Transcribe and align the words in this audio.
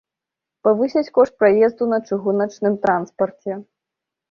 Павысяць 0.67 1.13
кошт 1.17 1.33
праезду 1.43 1.83
на 1.93 2.01
чыгуначным 2.11 2.81
транспарце. 2.89 3.63